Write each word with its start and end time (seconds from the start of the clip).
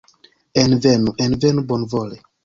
Envenu, 0.61 1.13
envenu 1.25 1.63
bonvole! 1.73 2.17